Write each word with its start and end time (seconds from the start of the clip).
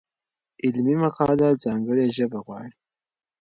علمي 0.63 0.95
مقاله 1.03 1.49
ځانګړې 1.63 2.05
ژبه 2.15 2.39
غواړي. 2.45 2.71